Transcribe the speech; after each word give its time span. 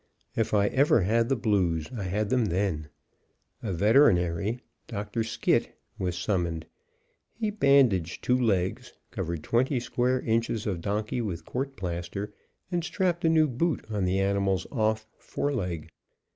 If 0.35 0.51
I 0.51 0.65
ever 0.69 1.01
had 1.01 1.29
the 1.29 1.35
blues, 1.35 1.91
I 1.95 2.05
had 2.05 2.31
them 2.31 2.45
then. 2.45 2.89
A 3.61 3.71
veterinary, 3.71 4.59
Dr. 4.87 5.21
Skitt, 5.23 5.77
was 5.99 6.17
summoned; 6.17 6.65
he 7.35 7.51
bandaged 7.51 8.23
two 8.23 8.35
legs, 8.41 8.93
covered 9.11 9.43
twenty 9.43 9.79
square 9.79 10.19
inches 10.21 10.65
of 10.65 10.81
donkey 10.81 11.21
with 11.21 11.45
court 11.45 11.75
plaster, 11.75 12.33
and 12.71 12.83
strapped 12.83 13.23
a 13.25 13.29
new 13.29 13.47
boot 13.47 13.85
on 13.91 14.05
the 14.05 14.19
animal's 14.19 14.65
off 14.71 15.05
fore 15.19 15.53
leg. 15.53 15.91